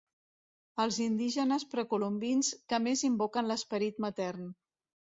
Els 0.83 0.97
indígenes 1.05 1.67
precolombins 1.75 2.51
que 2.73 2.83
més 2.89 3.07
invoquen 3.13 3.53
l'esperit 3.53 4.07
matern. 4.09 4.53